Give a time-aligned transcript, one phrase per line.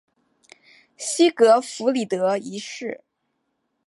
[0.97, 3.03] 西格弗里德一世。